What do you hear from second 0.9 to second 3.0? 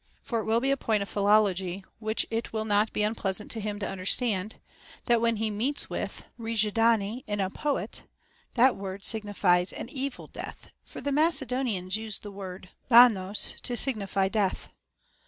of philology which it will not